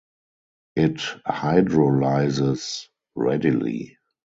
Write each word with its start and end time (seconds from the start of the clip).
It 0.75 0.97
hydrolyzes 1.27 2.87
readily. 3.13 3.99